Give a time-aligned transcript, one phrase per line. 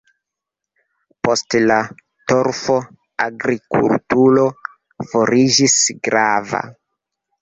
[1.27, 1.77] Post la
[2.31, 2.77] torfo
[3.27, 4.47] agrikulturo
[5.13, 5.77] fariĝis
[6.09, 6.65] grava.